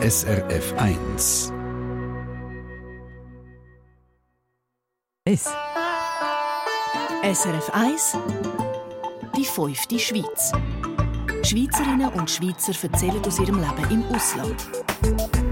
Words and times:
SRF 0.00 0.74
1. 0.78 1.52
Es. 5.24 5.44
SRF 7.24 7.70
1 7.72 8.16
Die 9.36 9.44
fünfte 9.44 9.98
Schweiz. 9.98 10.52
Schweizerinnen 11.42 12.10
und 12.10 12.30
Schweizer 12.30 12.72
erzählen 12.80 13.20
aus 13.26 13.40
ihrem 13.40 13.58
Leben 13.58 13.90
im 13.90 14.04
Ausland. 14.14 15.47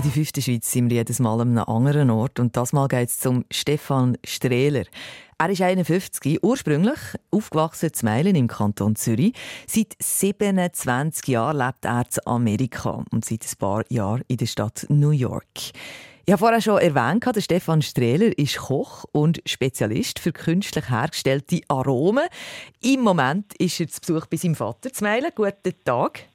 In 0.00 0.04
der 0.04 0.12
fünften 0.12 0.40
Schweiz 0.40 0.72
sind 0.72 0.88
wir 0.88 0.96
jedes 0.96 1.18
Mal 1.18 1.42
an 1.42 1.58
einem 1.58 1.68
anderen 1.68 2.08
Ort. 2.08 2.40
Und 2.40 2.56
das 2.56 2.72
Mal 2.72 2.88
geht 2.88 3.10
es 3.10 3.18
zum 3.18 3.44
Stefan 3.50 4.16
Strehler. 4.24 4.84
Er 5.36 5.50
ist 5.50 5.60
51, 5.60 6.42
ursprünglich 6.42 6.98
aufgewachsen 7.30 7.92
zu 7.92 8.06
Meilen 8.06 8.34
im 8.34 8.48
Kanton 8.48 8.96
Zürich. 8.96 9.34
Seit 9.66 9.94
27 9.98 11.28
Jahren 11.28 11.58
lebt 11.58 11.84
er 11.84 12.00
in 12.00 12.20
Amerika 12.24 13.04
und 13.10 13.26
seit 13.26 13.44
ein 13.44 13.58
paar 13.58 13.84
Jahren 13.90 14.22
in 14.26 14.38
der 14.38 14.46
Stadt 14.46 14.86
New 14.88 15.10
York. 15.10 15.44
Ich 16.24 16.32
habe 16.32 16.38
vorher 16.38 16.62
schon 16.62 16.78
erwähnt, 16.80 17.26
der 17.36 17.40
Stefan 17.42 17.82
Strehler 17.82 18.38
ist 18.38 18.56
Koch 18.56 19.04
und 19.12 19.42
Spezialist 19.44 20.18
für 20.18 20.32
künstlich 20.32 20.88
hergestellte 20.88 21.60
Aromen. 21.68 22.24
Im 22.80 23.00
Moment 23.00 23.52
ist 23.58 23.78
er 23.80 23.88
zu 23.88 24.00
Besuch 24.00 24.24
bei 24.24 24.38
seinem 24.38 24.54
Vater 24.54 24.90
zu 24.94 25.04
Meilen. 25.04 25.30
Guten 25.34 25.74
Tag. 25.84 26.29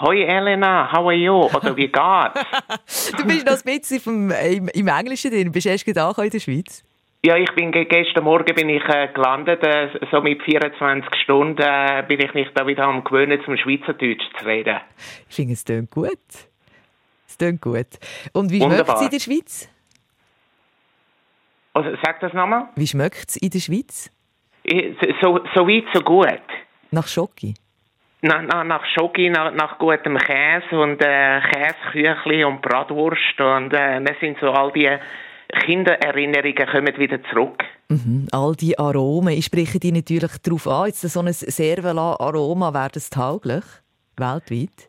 Hoi 0.00 0.22
Elena, 0.22 0.90
how 0.92 1.06
are 1.06 1.14
you? 1.14 1.34
Oder 1.34 1.76
wie 1.76 1.88
geht's? 1.88 3.12
du 3.16 3.26
bist 3.26 3.46
noch 3.46 3.52
ein 3.52 3.78
bisschen 3.78 4.00
vom, 4.00 4.30
im, 4.30 4.68
im 4.68 4.88
Englischen 4.88 5.30
drin. 5.30 5.52
Bist 5.52 5.66
du 5.66 5.70
erst 5.70 5.84
gerade 5.84 6.24
in 6.24 6.30
der 6.30 6.40
Schweiz? 6.40 6.84
Ja, 7.22 7.36
ich 7.36 7.50
bin 7.54 7.70
gestern 7.70 8.24
Morgen 8.24 8.54
bin 8.54 8.70
ich 8.70 8.82
äh, 8.84 9.08
gelandet, 9.12 9.62
äh, 9.62 9.90
so 10.10 10.22
mit 10.22 10.42
24 10.42 11.06
Stunden 11.22 11.60
äh, 11.60 12.02
bin 12.08 12.18
ich 12.18 12.32
mich 12.32 12.48
da 12.54 12.66
wieder 12.66 12.84
am 12.84 13.04
gewöhnen, 13.04 13.38
zum 13.44 13.58
Schweizerdeutsch 13.58 14.22
zu 14.38 14.46
reden. 14.46 14.78
Ich 15.28 15.36
finde, 15.36 15.52
es 15.52 15.62
klingt 15.62 15.90
gut. 15.90 16.18
Es 17.28 17.36
klingt 17.36 17.60
gut. 17.60 17.88
Und 18.32 18.50
wie 18.50 18.60
schmeckt 18.62 18.88
es 18.88 19.02
in 19.02 19.10
der 19.10 19.20
Schweiz? 19.20 19.68
Also, 21.74 21.90
sag 22.02 22.20
das 22.20 22.32
nochmal. 22.32 22.70
Wie 22.74 22.86
schmeckt 22.86 23.28
es 23.28 23.36
in 23.36 23.50
der 23.50 23.60
Schweiz? 23.60 24.10
So, 25.20 25.40
so 25.54 25.68
weit, 25.68 25.84
so 25.92 26.00
gut. 26.00 26.40
Nach 26.90 27.06
Schoki? 27.06 27.54
Nach, 28.22 28.42
nach, 28.42 28.64
nach 28.64 28.84
Schoki, 28.94 29.30
nach, 29.30 29.52
nach 29.54 29.78
gutem 29.78 30.18
Käse 30.18 30.78
und 30.78 31.02
äh, 31.02 31.40
Käseküchli 31.40 32.44
und 32.44 32.60
Bratwurst 32.60 33.40
und 33.40 33.72
äh, 33.72 34.02
das 34.02 34.18
sind 34.20 34.38
so 34.40 34.50
all 34.50 34.72
die 34.72 34.90
Kindererinnerungen 35.64 36.66
kommen 36.66 36.96
wieder 36.98 37.22
zurück. 37.24 37.64
Mhm. 37.88 38.28
All 38.30 38.54
die 38.54 38.78
Aromen, 38.78 39.34
ich 39.34 39.46
spreche 39.46 39.80
die 39.80 39.92
natürlich 39.92 40.38
darauf 40.42 40.66
an. 40.68 40.86
Jetzt 40.86 41.00
so 41.00 41.20
ein 41.20 41.32
Servala-Aroma, 41.32 42.72
wäre 42.72 42.90
das 42.92 43.10
tauglich? 43.10 43.64
Weltweit? 44.16 44.88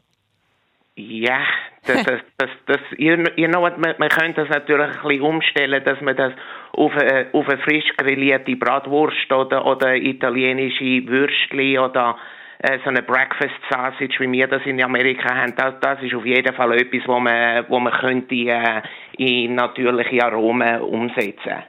Ja, 0.95 1.39
das, 1.85 2.03
das, 2.03 2.19
das, 2.37 2.49
das, 2.67 2.79
you 2.97 3.47
know 3.47 3.61
what, 3.61 3.77
man, 3.77 3.95
man 3.97 4.09
könnte 4.09 4.41
das 4.41 4.49
natürlich 4.49 4.87
ein 4.87 5.07
bisschen 5.07 5.21
umstellen, 5.21 5.83
dass 5.83 6.02
man 6.02 6.15
das 6.15 6.33
auf 6.73 6.91
eine, 6.93 7.27
auf 7.33 7.47
eine 7.47 7.57
frisch 7.59 7.91
grillierte 7.97 8.55
Bratwurst 8.55 9.31
oder, 9.31 9.65
oder 9.65 9.95
italienische 9.95 11.07
Würstchen 11.07 11.79
oder 11.79 12.17
äh, 12.64 12.80
so 12.84 12.90
eine 12.90 13.02
Breakfast 13.02 13.56
Sausage, 13.70 14.20
wie 14.20 14.31
wir 14.31 14.48
das 14.48 14.62
in 14.66 14.84
Amerika 14.84 15.34
haben, 15.36 15.56
das, 15.56 15.73
das 15.81 16.02
ist 16.02 16.14
auf 16.14 16.26
jeden 16.26 16.54
Fall 16.54 16.80
etwas, 16.80 17.08
wo 17.08 17.20
man, 17.20 17.66
wo 17.70 17.80
man 17.80 17.94
könnte 17.94 18.36
äh, 18.36 18.81
in 19.17 19.56
natürliche 19.56 20.23
Aromen 20.23 20.82
umsetzen. 20.82 21.64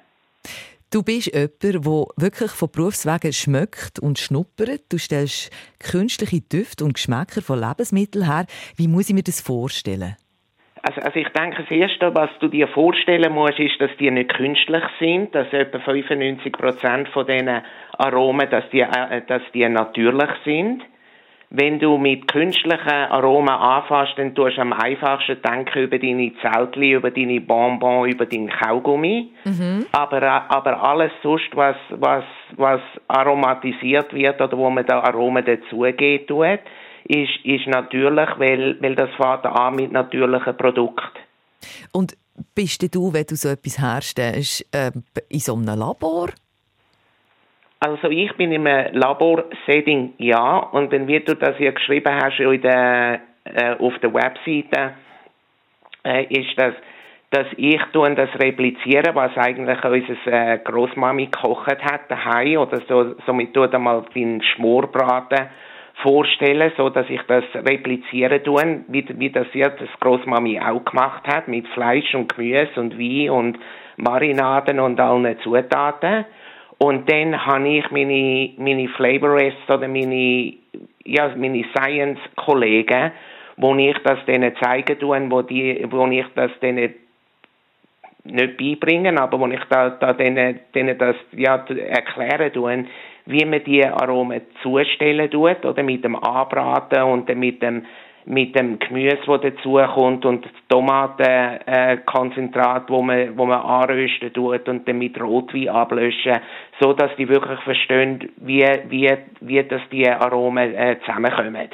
Du 0.91 1.03
bist 1.03 1.35
jemand, 1.35 1.63
der 1.63 1.85
wirklich 1.85 2.51
von 2.51 2.71
Berufswegen 2.71 3.33
schmeckt 3.33 3.99
und 3.99 4.19
schnuppert. 4.19 4.83
Du 4.91 4.99
stellst 4.99 5.51
künstliche 5.79 6.43
Düfte 6.43 6.85
und 6.85 6.95
Geschmäcker 6.95 7.41
von 7.41 7.61
Lebensmitteln 7.61 8.27
her. 8.27 8.45
Wie 8.77 8.89
muss 8.89 9.09
ich 9.09 9.15
mir 9.15 9.23
das 9.23 9.41
vorstellen? 9.41 10.17
Also, 10.83 11.01
also 11.01 11.19
ich 11.19 11.29
denke, 11.29 11.63
das 11.63 11.71
Erste, 11.71 12.13
was 12.15 12.31
du 12.41 12.49
dir 12.49 12.67
vorstellen 12.67 13.33
musst, 13.33 13.61
ist, 13.61 13.81
dass 13.81 13.91
die 14.01 14.11
nicht 14.11 14.35
künstlich 14.35 14.83
sind, 14.99 15.33
dass 15.35 15.53
etwa 15.53 15.79
95 15.79 16.53
Prozent 16.53 17.09
von 17.11 17.25
diesen 17.25 17.63
Aromen, 17.99 18.51
dass 18.51 18.69
die, 18.71 18.81
äh, 18.81 19.23
dass 19.27 19.43
die 19.55 19.69
natürlich 19.69 20.31
sind. 20.45 20.83
Wenn 21.55 21.79
du 21.79 21.99
mit 21.99 22.33
künstlichen 22.33 22.89
Aromen 22.89 23.51
anfasst, 23.51 24.15
dann 24.17 24.35
tust 24.35 24.57
du 24.57 24.63
am 24.63 24.73
einfachsten 24.73 25.41
denken 25.43 25.83
über 25.83 25.99
deine 25.99 26.33
Zeltli, 26.41 26.93
über 26.95 27.11
deine 27.11 27.41
Bonbon, 27.43 28.09
über 28.09 28.25
deinen 28.27 28.49
Kaugummi. 28.49 29.31
Mhm. 29.45 29.87
Aber, 29.93 30.23
äh, 30.23 30.41
aber 30.49 30.83
alles 30.83 31.13
sonst, 31.23 31.55
was, 31.55 31.77
was, 31.91 32.25
was 32.57 32.81
aromatisiert 33.07 34.13
wird 34.15 34.41
oder 34.41 34.57
wo 34.57 34.69
man 34.71 34.87
da 34.87 35.01
Aromen 35.01 35.45
dazugeben 35.45 36.27
tut, 36.27 36.61
ist, 37.05 37.45
ist 37.45 37.67
natürlich, 37.67 38.29
weil, 38.39 38.81
weil 38.81 38.95
das 38.95 39.11
fährt 39.17 39.47
an 39.47 39.75
mit 39.77 39.93
natürlichen 39.93 40.57
Produkten. 40.57 41.19
Und 41.93 42.17
bist 42.55 42.83
du, 42.95 43.13
wenn 43.13 43.25
du 43.25 43.37
so 43.37 43.49
etwas 43.49 43.79
herstellst, 43.79 44.67
äh, 44.75 44.91
in 45.29 45.39
so 45.39 45.55
einem 45.55 45.79
Labor? 45.79 46.31
Also 47.81 48.09
ich 48.09 48.33
bin 48.37 48.53
im 48.53 48.65
Labor-Setting, 48.65 50.15
ja. 50.19 50.59
Und 50.59 50.93
dann 50.93 51.09
wie 51.09 51.21
du 51.21 51.35
das 51.35 51.57
hier 51.57 51.73
geschrieben 51.73 52.15
hast 52.15 52.39
der, 52.39 53.21
äh, 53.45 53.75
auf 53.79 53.99
der 53.99 54.15
Webseite, 54.15 54.95
äh, 56.05 56.25
ist 56.27 56.57
das, 56.57 56.75
dass 57.31 57.47
ich 57.57 57.81
tun 57.93 58.15
das 58.15 58.29
replizieren, 58.39 59.15
was 59.15 59.37
eigentlich 59.37 59.83
unsere 59.83 60.17
äh, 60.27 60.59
Großmami 60.59 61.27
gekocht 61.27 61.83
hat 61.83 62.11
daheim 62.11 62.59
oder 62.59 62.81
so, 62.87 63.17
somit 63.27 63.55
tut 63.55 63.75
einmal 63.75 64.05
den 64.15 64.43
Schmorbraten 64.43 65.49
vorstellen, 66.03 66.73
so 66.77 66.89
dass 66.89 67.09
ich 67.09 67.21
das 67.29 67.45
replizieren 67.55 68.43
tue, 68.43 68.85
wie, 68.89 69.07
wie 69.19 69.31
das 69.31 69.47
jetzt 69.53 69.81
das 69.81 70.01
Großmami 70.01 70.61
auch 70.61 70.85
gemacht 70.85 71.27
hat, 71.27 71.49
mit 71.49 71.67
Fleisch 71.69 72.15
und 72.15 72.35
Gemüse 72.35 72.81
und 72.81 72.99
Wein 72.99 73.31
und 73.31 73.59
Marinaden 73.97 74.81
und 74.81 74.99
allen 74.99 75.39
Zutaten. 75.41 76.25
Und 76.79 77.11
dann 77.11 77.47
habe 77.47 77.69
ich 77.69 77.91
meine, 77.91 78.51
meine 78.57 78.89
Flavorists 78.89 79.71
oder 79.71 79.87
meine, 79.87 80.55
ja, 81.05 81.31
meine 81.37 81.65
Science-Kollegen, 81.77 83.13
wo 83.57 83.75
ich 83.77 83.97
das 84.03 84.25
denen 84.27 84.57
zeigen 84.57 84.99
tue, 84.99 85.31
wo, 85.31 85.43
die, 85.43 85.87
wo 85.89 86.07
ich 86.09 86.27
das 86.35 86.51
denen 86.61 86.95
nicht 88.25 88.57
beibringen, 88.57 89.19
aber 89.19 89.39
wo 89.39 89.47
ich 89.47 89.63
da, 89.69 89.91
da 89.91 90.13
denen, 90.13 90.61
denen 90.75 90.99
das 90.99 91.17
ja, 91.33 91.57
erklären 91.57 92.53
tue, 92.53 92.85
wie 93.27 93.45
man 93.45 93.63
die 93.65 93.85
Aromen 93.85 94.43
zustellen 94.63 95.31
tut, 95.31 95.65
oder 95.65 95.83
mit 95.83 96.05
dem 96.05 96.17
Anbraten 96.17 97.03
und 97.03 97.29
mit 97.37 97.63
dem 97.63 97.85
mit 98.25 98.57
dem 98.57 98.79
Gemüse, 98.79 99.19
das 99.27 99.41
dazukommt 99.41 100.25
und 100.25 100.45
das 100.45 100.53
Tomatenkonzentrat, 100.69 102.89
wo 102.89 103.03
man, 103.03 103.37
wo 103.37 103.47
man 103.47 103.61
anrösten 103.61 104.33
tut 104.33 104.69
und 104.69 104.87
dann 104.87 104.99
mit 104.99 105.21
Rotwein 105.21 105.69
ablöschen, 105.69 106.39
so 106.81 106.93
dass 106.93 107.11
die 107.17 107.29
wirklich 107.29 107.59
verstehen, 107.61 108.31
wie, 108.37 108.65
wie, 108.89 109.13
wie 109.41 109.65
das 109.65 109.83
die 109.91 110.09
Aromen 110.09 110.73
äh, 110.75 111.01
zusammenkommen. 111.01 111.71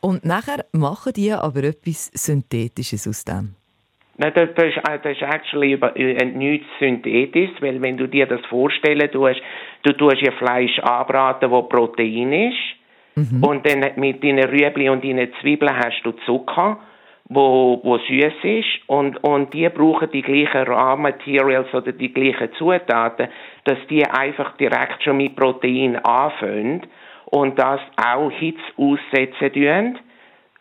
Und 0.00 0.24
nachher 0.24 0.64
machen 0.72 1.12
die 1.14 1.30
aber 1.32 1.62
etwas 1.64 2.10
Synthetisches 2.14 3.06
aus 3.08 3.24
dem? 3.24 3.54
Nein, 4.18 4.32
das, 4.34 4.48
das, 4.54 4.64
ist, 4.66 4.80
das 5.02 5.12
ist 5.12 5.22
actually 5.22 5.72
über, 5.72 5.94
äh, 5.94 6.24
nichts 6.24 6.66
synthetisch, 6.78 7.50
weil 7.60 7.82
wenn 7.82 7.98
du 7.98 8.06
dir 8.06 8.26
das 8.26 8.40
vorstellen 8.46 9.10
tust, 9.10 9.42
du 9.82 9.92
tust 9.92 10.22
ja 10.22 10.32
Fleisch 10.32 10.78
anbraten, 10.78 11.50
wo 11.50 11.62
Protein 11.62 12.32
ist, 12.32 12.76
mhm. 13.14 13.44
und 13.44 13.66
dann 13.66 13.92
mit 13.96 14.24
deinen 14.24 14.48
Rüebli 14.48 14.88
und 14.88 15.04
deinen 15.04 15.32
Zwiebeln 15.40 15.76
hast 15.76 16.00
du 16.02 16.12
Zucker, 16.24 16.78
wo, 17.28 17.80
wo 17.82 17.98
süß 17.98 18.34
ist, 18.42 18.88
und, 18.88 19.22
und 19.22 19.52
die 19.52 19.68
brauchen 19.68 20.10
die 20.10 20.22
gleichen 20.22 20.62
Raw 20.62 20.96
Materials 20.96 21.72
oder 21.74 21.92
die 21.92 22.12
gleichen 22.12 22.52
Zutaten, 22.54 23.28
dass 23.64 23.78
die 23.90 24.06
einfach 24.06 24.56
direkt 24.56 25.02
schon 25.02 25.18
mit 25.18 25.36
Protein 25.36 25.96
anfangen 25.96 26.86
und 27.26 27.58
das 27.58 27.80
auch 27.96 28.30
Hitze 28.30 28.62
aussetzen 28.78 29.52
tun, 29.52 29.98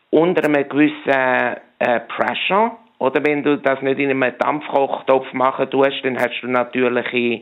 unter 0.09 0.43
einem 0.43 0.67
gewissen 0.67 1.55
äh, 1.79 1.99
Pressure, 2.01 2.77
oder 2.99 3.23
wenn 3.25 3.43
du 3.43 3.57
das 3.57 3.81
nicht 3.81 3.99
in 3.99 4.09
einem 4.09 4.37
Dampfkochtopf 4.37 5.33
machen 5.33 5.69
tust, 5.69 6.03
dann 6.03 6.17
hast 6.17 6.41
du 6.41 6.47
natürliche, 6.47 7.41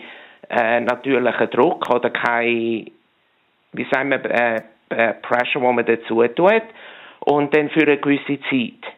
äh, 0.49 0.79
natürlichen 0.79 1.49
Druck 1.51 1.89
oder 1.89 2.09
kein, 2.09 2.91
wie 3.71 3.87
sagen 3.91 4.09
wir, 4.09 4.25
äh, 4.25 4.61
äh, 4.89 5.13
Pressure, 5.13 5.61
wo 5.61 5.71
man 5.71 5.85
dazu 5.85 6.23
tut. 6.35 6.63
Und 7.19 7.55
dann 7.55 7.69
für 7.69 7.83
eine 7.83 7.97
gewisse 7.97 8.39
Zeit. 8.49 8.93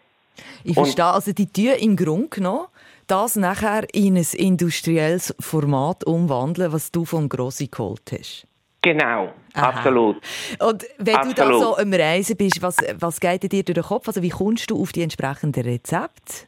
Ich 0.64 0.74
verstehe, 0.74 1.06
also 1.06 1.32
die 1.32 1.52
Tür 1.52 1.78
im 1.78 1.96
Grunde 1.96 2.30
genommen, 2.30 2.66
das 3.08 3.36
nachher 3.36 3.86
in 3.94 4.18
ein 4.18 4.26
industrielles 4.34 5.36
Format 5.40 6.04
umwandeln, 6.06 6.74
was 6.74 6.92
du 6.92 7.06
vom 7.06 7.30
Grossi 7.30 7.68
geholt 7.68 8.12
hast. 8.12 8.48
Genau, 8.86 9.34
Aha. 9.56 9.70
absolut. 9.70 10.18
Und 10.60 10.86
wenn 11.00 11.16
absolut. 11.16 11.38
du 11.40 11.42
da 11.42 11.54
so 11.58 11.76
am 11.76 11.92
Reisen 11.92 12.38
bist, 12.38 12.62
was, 12.62 12.78
was 13.00 13.20
geht 13.20 13.52
dir 13.52 13.64
durch 13.64 13.74
den 13.74 13.84
Kopf? 13.84 14.08
Also 14.08 14.22
wie 14.22 14.30
kommst 14.30 14.70
du 14.70 14.80
auf 14.80 14.92
die 14.92 15.02
entsprechenden 15.02 15.64
Rezepte? 15.64 16.46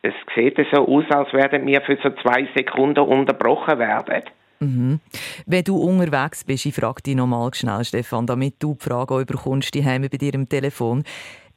Es 0.00 0.14
sieht 0.34 0.56
so 0.72 0.88
aus, 0.88 1.04
als 1.10 1.32
werden 1.34 1.66
wir 1.66 1.82
für 1.82 1.98
so 2.02 2.08
zwei 2.22 2.48
Sekunden 2.56 3.00
unterbrochen 3.00 3.78
werden. 3.78 4.22
Mhm. 4.60 5.00
Wenn 5.44 5.64
du 5.64 5.76
unterwegs 5.76 6.44
bist, 6.44 6.64
ich 6.64 6.74
frage 6.74 7.02
dich 7.02 7.14
nochmal 7.14 7.52
schnell, 7.52 7.84
Stefan, 7.84 8.26
damit 8.26 8.54
du 8.62 8.74
die 8.80 8.84
Frage 8.88 9.12
auch 9.12 9.24
bekommst, 9.24 9.74
die 9.74 9.82
bei 9.82 10.08
dir 10.08 10.32
im 10.32 10.48
Telefon. 10.48 11.04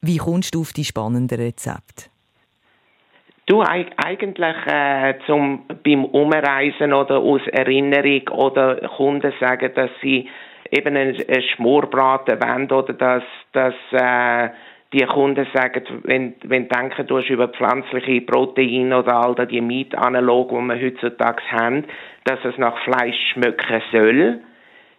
Wie 0.01 0.17
kommst 0.17 0.53
du 0.53 0.61
auf 0.61 0.73
die 0.73 0.83
spannenden 0.83 1.39
Rezepte? 1.39 2.09
Du 3.47 3.61
eigentlich 3.61 4.55
äh, 4.65 5.13
zum 5.25 5.63
beim 5.81 6.03
Umreisen 6.03 6.91
oder 6.91 7.19
aus 7.19 7.39
Erinnerung 7.47 8.27
oder 8.27 8.75
Kunden 8.97 9.31
sagen, 9.39 9.71
dass 9.73 9.89
sie 10.01 10.29
eben 10.69 10.97
einen, 10.97 11.15
Schmorbraten 11.55 12.41
wollen 12.41 12.69
oder 12.69 12.91
dass, 12.91 13.23
dass 13.53 13.73
äh, 13.93 14.49
die 14.91 15.05
Kunden 15.05 15.47
sagen, 15.53 15.81
wenn, 16.03 16.35
wenn 16.43 16.67
denken, 16.67 17.07
du 17.07 17.19
hast 17.19 17.29
über 17.29 17.47
pflanzliche 17.47 18.19
Proteine 18.19 18.99
oder 18.99 19.15
all 19.15 19.47
die 19.47 19.61
Meat-Analoge, 19.61 20.57
die 20.57 20.67
wir 20.67 20.81
heutzutage 20.81 21.41
haben, 21.49 21.85
dass 22.25 22.43
es 22.43 22.57
nach 22.57 22.77
Fleisch 22.79 23.31
schmecken 23.31 23.81
soll, 23.93 24.39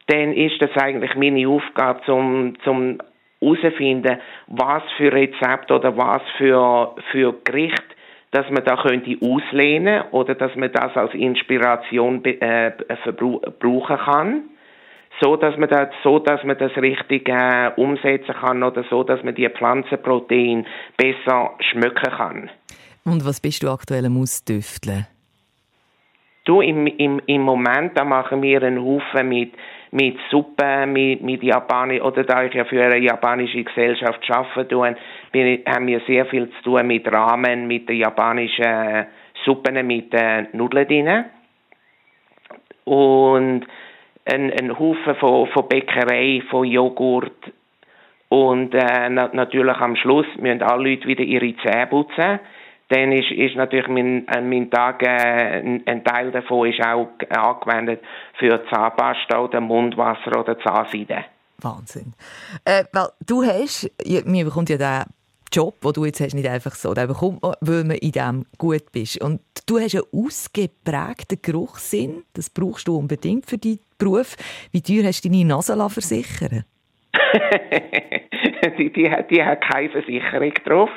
dann 0.07 0.33
ist 0.33 0.63
das 0.63 0.71
eigentlich 0.83 1.15
meine 1.17 1.47
Aufgabe, 1.47 2.01
zum, 2.07 2.55
zum 2.65 2.97
herausfinden, 3.43 4.19
was 4.47 4.83
für 4.97 5.13
Rezept 5.13 5.71
oder 5.71 5.95
was 5.99 6.23
für, 6.39 6.95
für 7.13 7.35
Gericht 7.45 7.98
dass 8.31 8.49
man 8.51 8.65
da 8.65 8.77
könnte 8.77 9.17
auslehnen 9.23 10.03
oder 10.11 10.35
dass 10.35 10.55
man 10.57 10.71
das 10.73 10.95
als 10.97 11.15
Inspiration 11.15 12.25
äh, 12.25 12.73
brauchen 13.59 13.97
kann, 13.97 14.43
so 15.21 15.37
dass 15.37 15.57
man 15.57 15.69
das, 15.69 15.89
so 16.03 16.19
dass 16.19 16.45
man 16.45 16.59
das 16.59 16.77
richtig 16.77 17.29
äh, 17.29 17.71
umsetzen 17.77 18.35
kann 18.35 18.63
oder 18.63 18.85
so, 18.91 19.03
dass 19.03 19.23
man 19.23 19.35
die 19.35 19.49
Pflanzenproteine 19.49 20.65
besser 20.97 21.53
schmecken 21.61 22.11
kann. 22.11 22.51
Und 23.05 23.25
was 23.25 23.41
bist 23.41 23.63
du 23.63 23.71
aktuell 23.71 24.05
am 24.07 24.21
Ausdüfteln? 24.21 25.07
Du, 26.45 26.61
im, 26.61 26.87
im, 26.87 27.21
im 27.27 27.43
Moment 27.43 27.97
da 27.97 28.05
machen 28.05 28.43
wir 28.43 28.63
einen 28.63 28.83
Haufen 28.83 29.29
mit 29.29 29.53
mit 29.91 30.19
Suppe, 30.31 30.87
mit, 30.87 31.23
mit 31.23 31.43
Japanisch, 31.43 32.03
oder 32.03 32.25
da 32.25 32.45
ich 32.45 32.55
ja 32.55 32.65
für 32.65 32.83
eine 32.83 32.99
japanische 32.99 33.65
Gesellschaft 33.65 34.21
arbeite, 34.31 34.69
tue, 34.69 34.97
haben 35.67 35.87
wir 35.87 36.01
sehr 36.07 36.27
viel 36.27 36.51
zu 36.51 36.63
tun 36.63 36.87
mit 36.87 37.11
Ramen, 37.11 37.67
mit 37.67 37.89
den 37.89 37.97
japanischen 37.97 39.07
Suppen, 39.45 39.87
mit 39.87 40.13
den 40.13 40.49
Nudeln 40.53 40.87
drin. 40.87 41.25
Und 42.85 43.67
ein, 44.25 44.53
ein 44.53 44.79
Haufen 44.79 45.15
von, 45.17 45.49
von 45.49 45.69
Bäckerei, 45.69 46.43
von 46.51 46.65
Joghurt. 46.65 47.53
Und 48.29 48.75
äh, 48.75 49.09
natürlich 49.09 49.77
am 49.77 49.97
Schluss 49.97 50.27
müssen 50.39 50.63
alle 50.63 50.91
Leute 50.91 51.09
wieder 51.09 51.25
ihre 51.25 51.57
Zähne 51.57 51.87
putzen 51.87 52.41
dann 52.89 53.13
ist, 53.13 53.31
ist 53.31 53.57
natürlich 53.57 53.89
mein, 53.89 54.27
äh, 54.29 54.41
mein 54.41 54.71
Tag, 54.71 55.03
äh, 55.03 55.81
ein, 55.87 56.05
Teil 56.05 56.31
davon 56.31 56.69
ist 56.69 56.81
auch 56.81 57.09
angewendet 57.29 58.01
für 58.39 58.65
Zahnpasta 58.71 59.39
oder 59.41 59.61
Mundwasser 59.61 60.39
oder 60.39 60.59
Zahnseide. 60.59 61.25
Wahnsinn. 61.61 62.15
Äh, 62.65 62.85
weil 62.93 63.09
du 63.27 63.43
hast, 63.45 63.91
mir 64.25 64.45
bekommt 64.45 64.71
ja 64.71 64.79
den 64.79 65.13
Job, 65.53 65.81
den 65.81 65.93
du 65.93 66.05
jetzt 66.05 66.21
hast, 66.21 66.35
nicht 66.35 66.49
einfach 66.49 66.75
so. 66.75 66.95
Den 66.95 67.09
bekommt 67.09 67.43
man, 67.43 67.55
weil 67.61 67.85
man 67.85 67.97
in 67.97 68.13
dem 68.13 68.47
gut 68.57 68.93
bist. 68.93 69.21
Und 69.21 69.41
du 69.67 69.79
hast 69.79 69.95
einen 69.95 70.05
ausgeprägten 70.13 71.43
Geruchssinn. 71.43 72.25
Das 72.35 72.49
brauchst 72.49 72.89
du 72.89 72.97
unbedingt 72.97 73.47
für 73.47 73.59
deinen 73.59 73.81
Beruf. 73.99 74.37
Wie 74.73 74.83
teuer 74.83 75.05
hast 75.05 75.25
du 75.25 75.29
deine 75.29 75.45
Nase 75.45 75.77
versichern 75.91 76.65
die, 78.79 78.93
die, 78.93 79.11
die 79.31 79.43
hat 79.43 79.61
keine 79.63 79.91
Versicherung 79.91 80.53
drauf. 80.65 80.91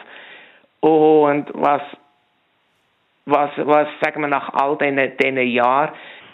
Und 0.82 1.46
was, 1.54 1.82
was, 3.26 3.52
was 3.58 3.88
sagen 4.02 4.22
wir 4.22 4.28
nach 4.28 4.50
all 4.54 4.78
diesen, 4.78 5.18
diesen 5.18 5.48
Jahren, 5.48 5.92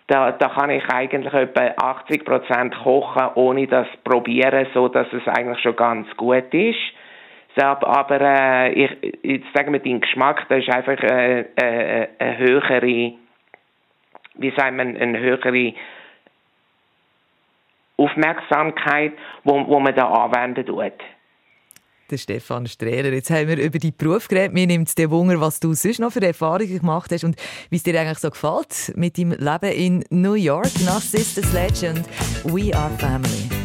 da, 0.08 0.32
da 0.32 0.48
kann 0.50 0.70
ich 0.70 0.84
eigentlich 0.90 1.34
etwa 1.34 1.74
80 1.78 2.24
Prozent 2.24 2.76
kochen, 2.82 3.30
ohne 3.36 3.68
das 3.68 3.88
probieren, 4.06 4.68
so 4.74 4.88
dass 4.88 5.08
es 5.12 5.28
eigentlich 5.28 5.62
schon 5.62 5.76
ganz 5.76 6.08
gut 6.16 6.54
ist. 6.54 6.80
Aber 7.60 8.22
äh, 8.22 8.72
ich, 8.72 8.98
jetzt 9.24 9.48
sagen 9.54 9.74
wir, 9.74 9.80
dein 9.80 10.00
Geschmack, 10.00 10.46
das 10.48 10.60
ist 10.60 10.70
einfach 10.70 11.02
äh, 11.04 11.42
äh, 11.56 12.08
eine 12.20 12.38
höhere, 12.38 13.14
wie 14.36 14.52
sagt 14.56 14.76
man, 14.76 14.96
eine 14.96 15.20
höhere 15.20 15.74
Aufmerksamkeit, 17.98 19.14
wo, 19.44 19.68
wo 19.68 19.80
man 19.80 19.96
da 19.96 20.08
anwenden 20.08 20.66
tut 20.66 20.94
der 22.12 22.18
Stefan 22.18 22.68
Strehler. 22.68 23.12
Jetzt 23.12 23.30
haben 23.30 23.48
wir 23.48 23.58
über 23.58 23.80
deinen 23.80 23.96
Beruf 23.98 24.28
geredet. 24.28 24.54
Mir 24.54 24.68
nimmt 24.68 24.88
es 24.88 24.96
dir 24.96 25.10
Wunder, 25.12 25.40
was 25.40 25.60
du 25.60 25.74
sonst 25.74 26.00
noch 26.00 26.12
für 26.12 26.22
Erfahrungen 26.22 26.80
gemacht 26.80 27.12
hast 27.12 27.24
und 27.24 27.36
wie 27.70 27.78
es 27.78 27.84
dir 27.84 28.00
eigentlich 28.00 28.20
so 28.20 28.30
gefällt 28.30 28.94
mit 28.96 29.18
deinem 29.18 29.32
Leben 29.32 29.72
in 29.72 30.06
New 30.10 30.34
York 30.34 30.72
nach 30.86 31.02
Sisters 31.02 31.52
Legend 31.54 32.06
We 32.44 32.76
Are 32.76 32.92
Family. 32.98 33.57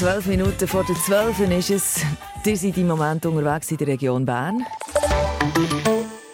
Zwölf 0.00 0.24
Minuten 0.24 0.66
vor 0.66 0.82
der 0.82 0.96
Zwölf 0.96 1.38
ist 1.40 1.68
es. 1.68 2.00
Ihr 2.46 2.56
seid 2.56 2.78
im 2.78 2.86
Moment 2.86 3.26
unterwegs 3.26 3.70
in 3.70 3.76
der 3.76 3.86
Region 3.86 4.24
Bern. 4.24 4.64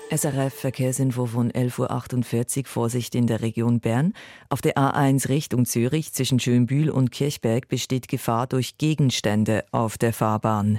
SRF 0.09 0.55
Verkehrsinfo 0.55 1.27
von 1.27 1.51
11.48 1.51 2.59
Uhr. 2.59 2.65
Vorsicht 2.67 3.17
in 3.17 3.27
der 3.27 3.43
Region 3.43 3.81
Bern. 3.81 4.13
Auf 4.51 4.61
der 4.61 4.77
A1 4.77 5.29
Richtung 5.29 5.67
Zürich 5.67 6.13
zwischen 6.13 6.39
Schönbühl 6.39 6.91
und 6.91 7.11
Kirchberg 7.11 7.67
besteht 7.67 8.07
Gefahr 8.07 8.47
durch 8.47 8.79
Gegenstände 8.79 9.65
auf 9.73 9.99
der 9.99 10.13
Fahrbahn. 10.13 10.79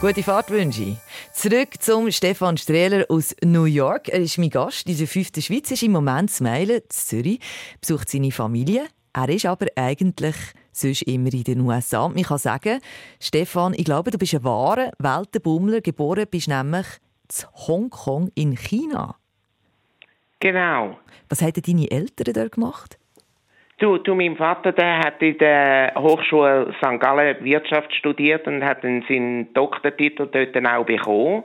Gute 0.00 0.22
Fahrt 0.22 0.50
wünsche 0.50 0.84
ich. 0.84 0.96
Zurück 1.32 1.82
zum 1.82 2.12
Stefan 2.12 2.58
Strehler 2.58 3.06
aus 3.08 3.34
New 3.42 3.64
York. 3.64 4.08
Er 4.08 4.20
ist 4.20 4.38
mein 4.38 4.50
Gast. 4.50 4.86
Diese 4.86 5.08
fünfte 5.08 5.42
Schweiz 5.42 5.68
ist 5.72 5.82
im 5.82 5.90
Moment 5.90 6.30
zu 6.30 6.44
Meilen, 6.44 6.76
in 6.76 6.90
Zürich, 6.90 7.40
besucht 7.80 8.08
seine 8.08 8.30
Familie. 8.30 8.86
Er 9.12 9.28
ist 9.28 9.46
aber 9.46 9.66
eigentlich 9.74 10.36
sonst 10.76 11.02
immer 11.02 11.32
in 11.32 11.44
den 11.44 11.60
USA. 11.60 12.04
Und 12.06 12.18
ich 12.18 12.28
kann 12.28 12.38
sagen, 12.38 12.80
Stefan, 13.20 13.74
ich 13.76 13.84
glaube, 13.84 14.10
du 14.10 14.18
bist 14.18 14.34
ein 14.34 14.44
wahrer 14.44 14.90
Weltenbummler. 14.98 15.80
Geboren 15.80 16.26
bist 16.30 16.48
nämlich 16.48 16.86
in 17.30 17.46
Hongkong 17.66 18.30
in 18.34 18.56
China. 18.56 19.16
Genau. 20.40 20.98
Was 21.28 21.40
haben 21.40 21.52
deine 21.66 21.90
Eltern 21.90 22.34
dort 22.34 22.52
gemacht? 22.52 22.98
Du, 23.78 23.98
du, 23.98 24.14
mein 24.14 24.36
Vater, 24.36 24.72
der 24.72 24.98
hat 24.98 25.20
in 25.20 25.36
der 25.38 25.94
Hochschule 25.96 26.72
St. 26.78 27.00
Gallen 27.00 27.42
Wirtschaft 27.42 27.92
studiert 27.94 28.46
und 28.46 28.64
hat 28.64 28.84
dann 28.84 29.04
seinen 29.08 29.52
Doktortitel 29.52 30.28
dort 30.30 30.54
dann 30.54 30.66
auch 30.66 30.86
bekommen. 30.86 31.44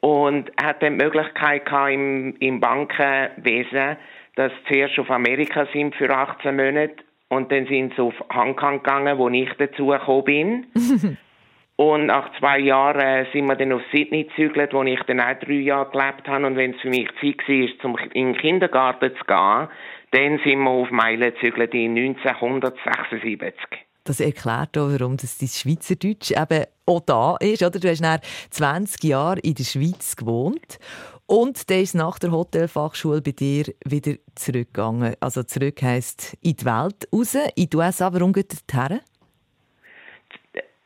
Und 0.00 0.50
hat 0.60 0.82
dann 0.82 0.98
die 0.98 1.04
Möglichkeit 1.04 1.64
gehabt 1.64 1.92
im, 1.92 2.34
im 2.40 2.58
Bankenwesen, 2.58 3.96
dass 4.34 4.50
sie 4.50 4.74
zuerst 4.74 4.98
auf 4.98 5.10
Amerika 5.10 5.66
sind 5.72 5.94
für 5.94 6.10
18 6.10 6.56
Monate 6.56 6.96
und 7.32 7.50
dann 7.50 7.66
sind 7.66 7.94
sie 7.96 8.02
auf 8.02 8.12
Hongkong 8.30 8.82
gegangen, 8.82 9.16
wo 9.16 9.30
ich 9.30 9.48
dazu 9.58 9.86
gekommen 9.86 10.24
bin. 10.24 10.66
und 11.76 12.06
nach 12.06 12.30
zwei 12.38 12.58
Jahren 12.58 13.26
sind 13.32 13.46
wir 13.46 13.56
dann 13.56 13.72
auf 13.72 13.80
Sydney 13.90 14.24
gezügelt, 14.24 14.74
wo 14.74 14.82
ich 14.82 15.00
dann 15.04 15.18
auch 15.18 15.38
drei 15.40 15.54
Jahre 15.54 15.90
gelebt 15.90 16.28
habe. 16.28 16.46
Und 16.46 16.56
wenn 16.56 16.74
es 16.74 16.80
für 16.82 16.90
mich 16.90 17.08
Zeit 17.22 17.38
war, 17.48 17.90
um 17.90 17.96
in 18.12 18.34
den 18.34 18.36
Kindergarten 18.36 19.12
zu 19.16 19.24
gehen, 19.24 19.68
dann 20.10 20.40
sind 20.44 20.62
wir 20.62 20.70
auf 20.70 20.90
Meilen 20.90 21.32
gezügelt 21.32 21.72
in 21.72 21.96
1976. 21.96 23.54
Das 24.04 24.20
erklärt 24.20 24.76
auch, 24.76 24.90
warum 24.90 25.16
das 25.16 25.38
dein 25.38 25.48
Schweizerdeutsch 25.48 26.32
eben 26.32 26.66
auch 26.84 27.00
da 27.00 27.36
ist. 27.40 27.62
Oder? 27.62 27.80
Du 27.80 27.88
hast 27.88 28.02
nach 28.02 28.20
20 28.50 29.04
Jahren 29.04 29.38
in 29.38 29.54
der 29.54 29.64
Schweiz 29.64 30.16
gewohnt 30.16 30.78
und 31.26 31.70
dann 31.70 31.80
ist 31.80 31.94
nach 31.94 32.18
der 32.18 32.32
Hotelfachschule 32.32 33.22
bei 33.22 33.32
dir 33.32 33.64
wieder 33.84 34.14
zurückgegangen. 34.34 35.14
Also 35.20 35.42
zurück 35.42 35.82
heisst 35.82 36.36
in 36.42 36.56
die 36.56 36.64
Welt 36.64 37.08
raus, 37.12 37.34
in 37.54 37.70
die 37.70 37.76
USA. 37.76 38.12
Warum 38.12 38.32
geht 38.32 38.52
ihr 38.52 38.80
her? 38.80 39.00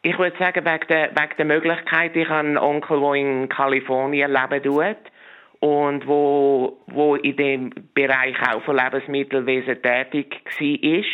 Ich 0.03 0.17
würde 0.19 0.37
sagen, 0.39 0.65
wegen 0.65 0.87
der, 0.89 1.11
wegen 1.11 1.37
der 1.37 1.45
Möglichkeit. 1.47 2.15
Ich 2.15 2.29
habe 2.29 2.47
einen 2.47 2.59
Onkel, 2.59 3.01
der 3.01 3.15
in 3.15 3.49
Kalifornien 3.49 4.31
leben 4.31 4.63
tut 4.63 4.97
und 5.61 6.07
wo, 6.07 6.79
wo 6.87 7.17
in 7.17 7.37
dem 7.37 7.71
Bereich 7.95 8.37
auch 8.49 8.63
von 8.63 8.77
Lebensmittelwesen 8.77 9.83
tätig 9.83 10.43
war. 10.61 11.05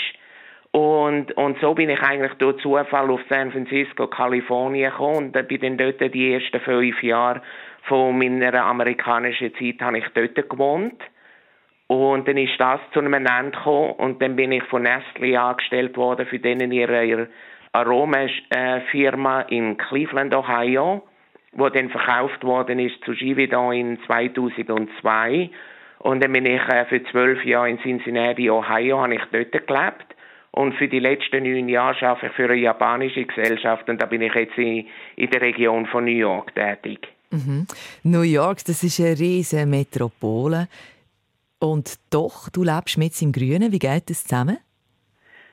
Und, 0.72 1.32
und 1.36 1.58
so 1.60 1.74
bin 1.74 1.90
ich 1.90 2.00
eigentlich 2.00 2.32
durch 2.34 2.60
Zufall 2.62 3.10
auf 3.10 3.20
San 3.28 3.52
Francisco, 3.52 4.06
Kalifornien 4.06 4.90
gekommen 4.90 5.32
und 5.34 5.48
bin 5.48 5.60
dann 5.60 5.78
dort 5.78 6.14
die 6.14 6.32
ersten 6.32 6.60
fünf 6.60 7.02
Jahre 7.02 7.42
von 7.82 8.18
meiner 8.18 8.64
amerikanischen 8.64 9.54
Zeit 9.54 9.80
habe 9.80 9.98
ich 9.98 10.04
dort 10.14 10.48
gewohnt. 10.48 11.00
Und 11.88 12.26
dann 12.26 12.38
ist 12.38 12.58
das 12.58 12.80
zu 12.92 13.00
einem 13.00 13.14
Ende 13.14 13.50
gekommen 13.50 13.92
und 13.92 14.22
dann 14.22 14.36
bin 14.36 14.52
ich 14.52 14.62
von 14.64 14.82
Nestle 14.82 15.38
angestellt 15.38 15.96
worden 15.96 16.26
für 16.26 16.38
denen 16.38 16.72
ihre, 16.72 17.04
ihre 17.04 17.28
Aromafirma 17.72 19.42
in 19.42 19.76
Cleveland, 19.76 20.34
Ohio 20.34 21.02
wo 21.52 21.68
dann 21.68 21.90
verkauft 21.90 22.42
worden 22.44 22.78
ist 22.78 23.02
zu 23.04 23.12
Givaudan 23.12 23.72
in 23.72 23.98
2002. 24.06 25.50
Und 25.98 26.24
dann 26.24 26.32
bin 26.32 26.46
ich 26.46 26.62
äh, 26.68 26.86
für 26.86 27.02
zwölf 27.04 27.44
Jahre 27.44 27.70
in 27.70 27.78
Cincinnati, 27.80 28.50
Ohio, 28.50 29.00
habe 29.02 29.14
ich 29.14 29.22
dort 29.30 29.52
gelebt. 29.52 30.16
Und 30.50 30.74
für 30.74 30.88
die 30.88 30.98
letzten 30.98 31.44
neun 31.44 31.68
Jahre 31.68 32.06
arbeite 32.06 32.26
ich 32.26 32.32
für 32.32 32.44
eine 32.44 32.56
japanische 32.56 33.24
Gesellschaft 33.24 33.88
und 33.88 34.02
da 34.02 34.06
bin 34.06 34.20
ich 34.20 34.34
jetzt 34.34 34.58
in, 34.58 34.86
in 35.16 35.30
der 35.30 35.40
Region 35.40 35.86
von 35.86 36.04
New 36.04 36.10
York 36.10 36.54
tätig. 36.54 37.08
Mhm. 37.32 37.66
New 38.04 38.22
York, 38.22 38.64
das 38.64 38.82
ist 38.84 39.00
eine 39.00 39.18
riesige 39.18 39.66
Metropole. 39.66 40.68
Und 41.58 41.98
doch, 42.10 42.48
du 42.50 42.62
lebst 42.62 42.98
mit 42.98 43.20
im 43.22 43.32
Grünen. 43.32 43.72
Wie 43.72 43.78
geht 43.78 44.10
das 44.10 44.24
zusammen? 44.24 44.58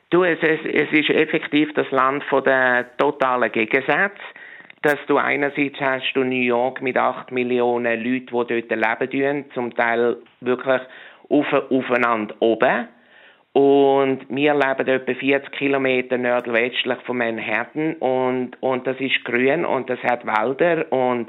Du, 0.09 0.23
es, 0.23 0.39
es, 0.41 0.59
es 0.65 0.91
ist 0.91 1.09
effektiv 1.09 1.69
das 1.75 1.89
Land 1.91 2.23
von 2.25 2.43
der 2.43 2.97
totalen 2.97 3.51
Gegensätze 3.51 4.21
dass 4.81 4.97
du 5.07 5.17
einerseits 5.17 5.79
hast 5.79 6.13
du 6.13 6.23
New 6.23 6.41
York 6.41 6.81
mit 6.81 6.97
acht 6.97 7.31
Millionen 7.31 8.01
Leuten, 8.01 8.27
die 8.27 8.67
dort 8.67 9.09
leben, 9.11 9.45
zum 9.53 9.75
Teil 9.75 10.17
wirklich 10.39 10.81
auf, 11.29 11.53
aufeinander 11.69 12.35
oben. 12.39 12.87
Und 13.51 14.21
wir 14.29 14.53
leben 14.53 14.87
etwa 14.87 15.13
40 15.13 15.51
Kilometer 15.51 16.17
nordwestlich 16.17 16.99
von 17.05 17.17
Manhattan 17.17 17.95
und, 17.95 18.51
und 18.61 18.87
das 18.87 18.97
ist 18.99 19.25
grün 19.25 19.65
und 19.65 19.89
das 19.89 19.99
hat 20.03 20.25
Wälder 20.25 20.91
und 20.91 21.27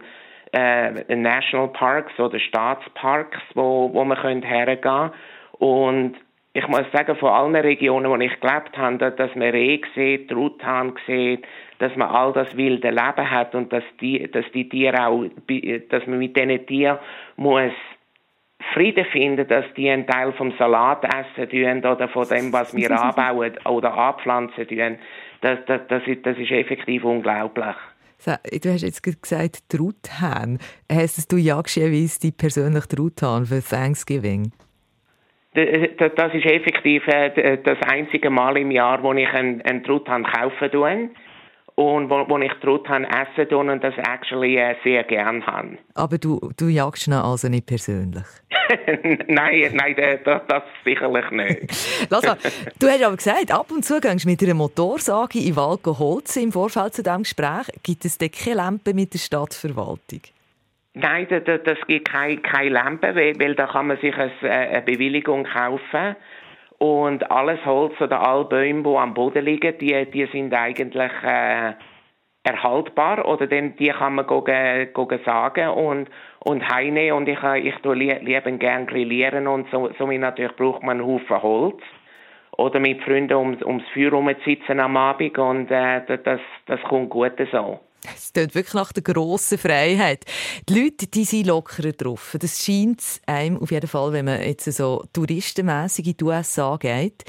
äh, 0.53 1.15
National 1.15 1.69
Parks 1.69 2.19
oder 2.19 2.39
Staatsparks, 2.39 3.39
wo, 3.55 3.91
wo 3.93 4.05
man 4.05 4.19
hergehen 4.43 4.81
können. 4.81 5.11
Und 5.53 6.17
ich 6.53 6.67
muss 6.67 6.83
sagen, 6.93 7.17
von 7.17 7.31
allen 7.31 7.55
Regionen, 7.55 8.11
wo 8.11 8.17
ich 8.17 8.41
gelebt 8.41 8.77
habe, 8.77 9.13
dass 9.13 9.35
man 9.37 9.51
Reh 9.51 9.81
sieht, 9.95 10.29
Truthahn 10.29 10.95
sieht, 11.07 11.47
dass 11.79 11.95
man 11.95 12.09
all 12.09 12.33
das 12.33 12.57
wilde 12.57 12.91
Leben 12.91 13.31
hat 13.31 13.55
und 13.55 13.73
dass 13.73 13.85
die, 14.01 14.31
dass 14.31 14.45
die 14.53 14.69
Tiere 14.69 15.07
auch, 15.07 15.25
dass 15.89 16.07
man 16.07 16.19
mit 16.19 16.37
diesen 16.37 16.67
Tieren 16.67 16.99
muss 17.37 17.73
Frieden 18.75 19.07
finden, 19.07 19.49
dass 19.49 19.65
die 19.75 19.89
einen 19.89 20.07
Teil 20.07 20.33
vom 20.33 20.53
Salat 20.59 21.05
essen 21.05 21.49
tun 21.49 21.79
oder 21.91 22.09
von 22.09 22.29
dem, 22.29 22.53
was 22.53 22.75
wir 22.75 22.91
anbauen 23.03 23.57
oder 23.65 23.97
anpflanzen 23.97 24.69
tun. 24.69 24.99
Das, 25.41 25.59
das, 25.67 25.81
das, 25.89 26.07
ist, 26.07 26.27
das 26.27 26.37
ist 26.37 26.51
effektiv 26.51 27.05
unglaublich. 27.05 27.77
Du 28.25 28.73
hast 28.73 28.83
jetzt 28.83 29.03
gesagt 29.03 29.69
Truthahn. 29.69 30.59
Heißt 30.93 31.19
es, 31.19 31.27
du 31.27 31.37
jagst 31.37 31.77
jeweils 31.77 32.19
die 32.19 32.33
persönliche 32.33 32.89
Truthahn 32.89 33.47
für 33.47 33.63
Thanksgiving? 33.63 34.53
Das 35.53 36.35
ist 36.35 36.47
effektiv 36.47 37.03
äh, 37.09 37.59
das 37.65 37.79
einzige 37.83 38.31
Mal 38.31 38.57
im 38.57 38.71
Jahr, 38.71 39.03
wo 39.03 39.13
ich 39.15 39.29
einen, 39.29 39.83
Truthahn 39.83 40.23
kaufen 40.23 40.71
tue 40.71 41.11
und 41.75 42.09
wo, 42.09 42.29
wo 42.29 42.39
ich 42.39 42.53
Truthahn 42.63 43.05
essen 43.05 43.49
tue 43.49 43.59
und 43.59 43.83
das 43.83 43.95
actually 43.99 44.57
äh, 44.57 44.77
sehr 44.85 45.03
gern 45.05 45.45
habe. 45.45 45.79
Aber 45.95 46.19
du, 46.19 46.39
du 46.57 46.67
jagst 46.69 47.09
ihn 47.09 47.15
also 47.15 47.49
nicht 47.49 47.67
persönlich? 47.67 48.27
nein, 49.29 49.71
nein, 49.75 50.21
das, 50.25 50.41
das 50.47 50.63
sicherlich 50.85 51.31
nicht. 51.31 52.07
Lass 52.11 52.25
mal, 52.25 52.37
du 52.79 52.89
hast 52.89 53.03
aber 53.03 53.17
gesagt, 53.17 53.53
ab 53.53 53.71
und 53.71 53.85
zu 53.85 54.01
gehst 54.01 54.25
du 54.25 54.29
mit 54.29 54.43
einer 54.43 54.55
Motorsage 54.55 55.39
in 55.39 55.57
Wald 55.57 55.85
Holz 55.87 56.37
im 56.37 56.53
Vorfeld 56.53 56.95
zu 56.95 57.03
diesem 57.03 57.23
Gespräch. 57.23 57.69
Gibt 57.83 58.05
es 58.05 58.19
denn 58.19 58.31
keine 58.31 58.57
Lampe 58.57 58.95
mit 58.95 59.15
der 59.15 59.19
Stadtverwaltung? 59.19 60.21
Nein, 60.95 61.27
das, 61.29 61.61
das 61.65 61.79
gibt 61.87 62.09
keine, 62.09 62.39
keine 62.39 62.71
Lampe, 62.71 63.15
weil, 63.15 63.39
weil 63.39 63.55
da 63.55 63.67
kann 63.67 63.89
man 63.89 63.99
sich 63.99 64.15
äh, 64.17 64.49
eine 64.49 64.83
Bewilligung 64.83 65.45
kaufen. 65.45 66.17
Und 66.79 67.31
alles 67.31 67.65
Holz 67.67 68.01
oder 68.01 68.27
alle 68.27 68.45
Bäume, 68.47 68.83
die 68.83 68.97
am 68.97 69.13
Boden 69.15 69.45
liegen, 69.45 69.77
die, 69.79 70.07
die 70.11 70.27
sind 70.33 70.55
eigentlich 70.55 71.13
äh, 71.23 71.75
erhaltbar 72.43 73.27
oder 73.27 73.47
denn 73.47 73.77
die 73.77 73.91
kann 73.91 74.15
man 74.15 74.27
gehen, 74.27 74.93
gehen 74.95 75.21
sagen 75.25 75.69
und 75.69 76.09
und 76.45 76.67
heine 76.73 77.15
und 77.15 77.29
ich 77.29 77.43
ich 77.43 77.75
tue 77.77 77.95
lieben 77.95 78.59
gern 78.59 78.87
grillieren 78.87 79.47
und 79.47 79.69
so 79.71 79.91
somit 79.99 80.21
natürlich 80.21 80.57
braucht 80.57 80.83
man 80.83 81.01
einen 81.01 81.07
Haufen 81.07 81.43
Holz 81.43 81.83
oder 82.57 82.81
mit 82.81 83.03
Freunden 83.03 83.35
ums, 83.35 83.63
ums 83.63 83.85
Feuer 83.93 84.11
rumsitzen 84.11 84.81
am 84.81 84.97
Abend 84.97 85.39
und 85.39 85.71
äh, 85.71 86.01
das 86.07 86.41
das 86.67 86.81
kommt 86.83 87.11
gut 87.11 87.35
so. 87.53 87.81
Es 88.05 88.33
klingt 88.33 88.55
wirklich 88.55 88.75
nach 88.75 88.93
der 88.93 89.03
grossen 89.03 89.59
Freiheit. 89.59 90.25
Die 90.69 90.81
Leute 90.81 91.07
die 91.07 91.25
sind 91.25 91.47
lockerer 91.47 91.93
drauf. 91.93 92.37
Das 92.41 92.65
scheint 92.65 93.21
einem 93.27 93.59
auf 93.59 93.71
jeden 93.71 93.89
Fall, 93.89 94.13
wenn 94.13 94.25
man 94.25 94.43
jetzt 94.43 94.71
so 94.73 95.05
touristenmässig 95.13 96.07
in 96.07 96.17
die 96.17 96.25
USA 96.25 96.77
geht. 96.77 97.25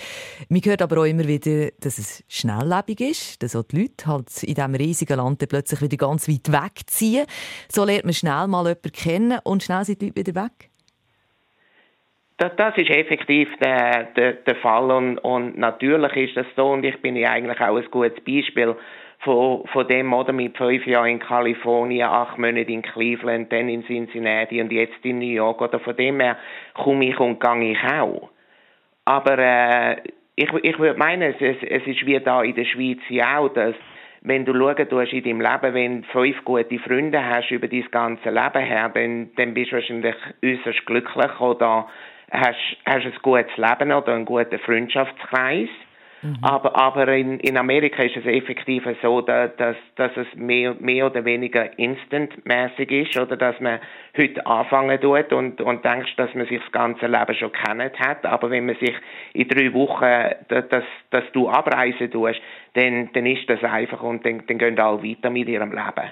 Man 0.49 0.61
hört 0.61 0.81
aber 0.81 1.01
auch 1.01 1.05
immer 1.05 1.27
wieder, 1.27 1.71
dass 1.79 1.97
es 1.97 2.23
schnelllebig 2.29 3.01
ist, 3.01 3.43
dass 3.43 3.55
auch 3.55 3.63
die 3.63 3.81
Leute 3.81 4.07
halt 4.07 4.43
in 4.43 4.55
diesem 4.55 4.75
riesigen 4.75 5.17
Land 5.17 5.47
plötzlich 5.49 5.81
wieder 5.81 5.97
ganz 5.97 6.29
weit 6.29 6.51
wegziehen. 6.51 7.25
So 7.67 7.83
lernt 7.83 8.05
man 8.05 8.13
schnell 8.13 8.47
mal 8.47 8.65
jemanden 8.65 8.91
kennen 8.91 9.39
und 9.43 9.63
schnell 9.63 9.83
sind 9.83 10.01
die 10.01 10.07
Leute 10.07 10.27
wieder 10.27 10.43
weg. 10.43 10.69
Das, 12.37 12.75
ist 12.75 12.89
effektiv 12.89 13.49
der, 13.61 14.05
der, 14.15 14.33
der 14.33 14.55
Fall 14.55 14.89
und, 14.89 15.19
und 15.19 15.59
natürlich 15.59 16.15
ist 16.15 16.37
das 16.37 16.47
so 16.55 16.71
und 16.71 16.83
ich 16.83 16.99
bin 16.99 17.15
ja 17.15 17.29
eigentlich 17.29 17.61
auch 17.61 17.77
ein 17.77 17.91
gutes 17.91 18.19
Beispiel 18.23 18.75
von, 19.23 19.65
von 19.67 19.87
dem 19.87 20.13
oder 20.13 20.33
mit 20.33 20.57
fünf 20.57 20.85
Jahren 20.85 21.09
in 21.09 21.19
Kalifornien, 21.19 22.07
acht 22.07 22.37
Monate 22.37 22.71
in 22.71 22.81
Cleveland, 22.81 23.51
dann 23.51 23.69
in 23.69 23.85
Cincinnati 23.85 24.61
und 24.61 24.71
jetzt 24.71 25.03
in 25.03 25.19
New 25.19 25.25
York 25.25 25.61
oder 25.61 25.79
von 25.79 25.95
dem 25.95 26.19
her 26.19 26.37
komme 26.73 27.05
ich 27.05 27.19
und 27.19 27.39
gehe 27.39 27.71
ich 27.71 27.83
auch. 27.83 28.29
Aber 29.05 29.37
äh, 29.37 29.97
ich, 30.35 30.49
ich 30.63 30.79
würde 30.79 30.97
meinen, 30.97 31.33
es, 31.33 31.57
es 31.61 31.87
ist 31.87 32.05
wie 32.05 32.19
da 32.19 32.41
in 32.41 32.55
der 32.55 32.65
Schweiz 32.65 32.99
auch, 33.23 33.49
dass 33.49 33.75
wenn 34.21 34.45
du 34.45 34.53
schauen 34.53 34.89
tust 34.89 35.13
in 35.13 35.23
deinem 35.23 35.41
Leben, 35.41 35.73
wenn 35.73 36.01
du 36.01 36.07
fünf 36.09 36.43
gute 36.45 36.79
Freunde 36.79 37.23
hast 37.23 37.51
über 37.51 37.67
dein 37.67 37.85
ganze 37.91 38.29
Leben 38.29 38.63
her, 38.63 38.89
dann, 38.89 39.31
dann 39.35 39.53
bist 39.53 39.71
du 39.71 39.75
wahrscheinlich 39.75 40.15
äußerst 40.43 40.85
glücklich 40.85 41.39
oder 41.39 41.87
hast, 42.31 42.77
hast 42.85 43.05
ein 43.05 43.13
gutes 43.21 43.57
Leben 43.57 43.91
oder 43.91 44.13
einen 44.13 44.25
guten 44.25 44.59
Freundschaftskreis. 44.59 45.69
Mhm. 46.21 46.37
Aber, 46.41 46.75
aber 46.75 47.07
in, 47.15 47.39
in 47.39 47.57
Amerika 47.57 48.03
ist 48.03 48.15
es 48.15 48.25
effektiv 48.25 48.83
so, 49.01 49.21
dass, 49.21 49.51
dass 49.57 50.11
es 50.15 50.27
mehr, 50.35 50.75
mehr 50.79 51.07
oder 51.07 51.25
weniger 51.25 51.77
instantmäßig 51.79 52.91
ist 52.91 53.17
oder 53.17 53.35
dass 53.37 53.59
man 53.59 53.79
heute 54.15 54.45
anfangen 54.45 54.99
tut 55.01 55.33
und, 55.33 55.61
und 55.61 55.83
denkst, 55.83 56.15
dass 56.17 56.33
man 56.35 56.45
sich 56.47 56.61
das 56.61 56.71
ganze 56.71 57.07
Leben 57.07 57.35
schon 57.35 57.51
kennt 57.51 57.99
hat. 57.99 58.25
Aber 58.25 58.51
wenn 58.51 58.67
man 58.67 58.75
sich 58.75 58.93
in 59.33 59.47
drei 59.47 59.73
Wochen, 59.73 60.35
dass, 60.47 60.83
dass 61.09 61.23
du 61.33 61.49
abreisen 61.49 62.11
tust, 62.11 62.39
dann, 62.73 63.09
dann 63.13 63.25
ist 63.25 63.49
das 63.49 63.63
einfach 63.63 64.01
und 64.03 64.25
dann, 64.25 64.43
dann 64.45 64.57
gehen 64.57 64.79
alle 64.79 65.03
weiter 65.03 65.29
mit 65.29 65.47
ihrem 65.47 65.71
Leben. 65.71 66.11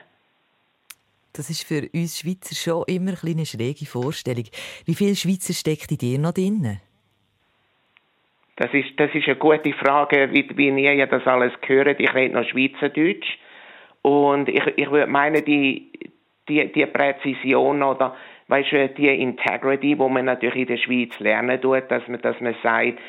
Das 1.33 1.49
ist 1.49 1.63
für 1.63 1.87
uns 1.93 2.19
Schweizer 2.19 2.55
schon 2.55 2.83
immer 2.87 3.13
eine 3.23 3.45
schräge 3.45 3.85
Vorstellung. 3.85 4.45
Wie 4.85 4.95
viele 4.95 5.15
Schweizer 5.15 5.53
steckt 5.53 5.91
in 5.91 5.97
dir 5.97 6.19
noch 6.19 6.33
drin? 6.33 6.79
Das 8.59 8.73
ist, 8.73 8.89
das 8.97 9.09
ist 9.15 9.25
eine 9.25 9.37
gute 9.37 9.71
Frage, 9.71 10.33
wie, 10.33 10.45
wie 10.57 10.67
ihr 10.97 11.07
das 11.07 11.25
alles 11.25 11.53
gehört. 11.61 11.97
Ich 11.97 12.13
rede 12.13 12.33
noch 12.35 12.43
Schweizerdeutsch. 12.43 13.37
Und 14.01 14.49
ich, 14.49 14.61
ich 14.75 14.91
würde 14.91 15.07
meinen, 15.07 15.45
die, 15.45 15.89
die, 16.49 16.69
die 16.69 16.85
Präzision 16.85 17.81
oder 17.81 18.17
weißt 18.49 18.71
du, 18.73 18.89
die 18.89 19.07
Integrity, 19.07 19.97
wo 19.97 20.09
man 20.09 20.25
natürlich 20.25 20.67
in 20.67 20.67
der 20.67 20.77
Schweiz 20.77 21.17
lernen 21.19 21.61
tut, 21.61 21.89
dass 21.89 22.05
man, 22.09 22.19
dass 22.19 22.41
man 22.41 22.53
sagt, 22.61 22.99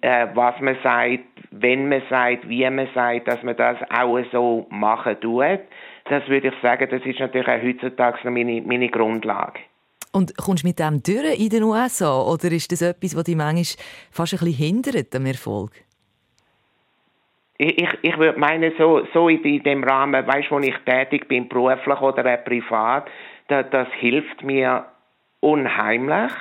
äh, 0.00 0.26
was 0.32 0.58
man 0.60 0.76
sagt, 0.82 1.20
wenn 1.50 1.90
man 1.90 2.00
sagt, 2.08 2.48
wie 2.48 2.68
man 2.70 2.88
sagt, 2.94 3.28
dass 3.28 3.42
man 3.42 3.56
das 3.56 3.76
auch 3.90 4.18
so 4.32 4.66
machen 4.70 5.20
tut. 5.20 5.60
Das 6.04 6.26
würde 6.28 6.48
ich 6.48 6.54
sagen, 6.62 6.88
das 6.90 7.04
ist 7.04 7.20
natürlich 7.20 7.48
auch 7.48 7.62
heutzutage 7.62 8.18
noch 8.24 8.32
meine, 8.32 8.62
meine 8.62 8.88
Grundlage. 8.88 9.60
Und 10.14 10.36
kommst 10.36 10.62
du 10.62 10.68
mit 10.68 10.78
dem 10.78 11.02
durch 11.02 11.40
in 11.40 11.48
den 11.48 11.64
USA 11.64 12.22
oder 12.22 12.52
ist 12.52 12.70
das 12.70 12.82
etwas, 12.82 13.16
was 13.16 13.24
dich 13.24 13.34
manchmal 13.34 13.64
fast 14.12 14.34
ein 14.34 14.38
bisschen 14.38 14.52
hindert 14.52 15.12
am 15.16 15.26
Erfolg? 15.26 15.72
Ich, 17.58 17.78
ich, 17.78 17.88
ich 18.02 18.16
würde 18.16 18.38
meinen, 18.38 18.72
so, 18.78 19.04
so 19.12 19.28
in, 19.28 19.62
dem 19.64 19.82
Rahmen, 19.82 20.24
weißt 20.24 20.50
du, 20.50 20.54
wo 20.54 20.60
ich 20.60 20.76
tätig 20.86 21.26
bin, 21.26 21.48
beruflich 21.48 22.00
oder 22.00 22.36
privat, 22.36 23.08
das, 23.48 23.66
das 23.70 23.88
hilft 23.98 24.44
mir 24.44 24.86
unheimlich. 25.40 26.32